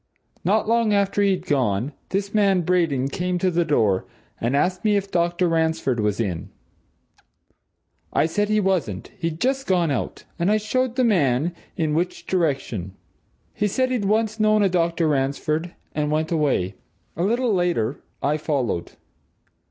[0.43, 4.07] Not long after he'd gone, this man Braden came to the door,
[4.39, 5.47] and asked me if Dr.
[5.47, 6.49] Ransford was in?
[8.11, 12.25] I said he wasn't he'd just gone out, and I showed the man in which
[12.25, 12.95] direction.
[13.53, 15.07] He said he'd once known a Dr.
[15.07, 16.73] Ransford, and went away.
[17.15, 18.93] A little later, I followed.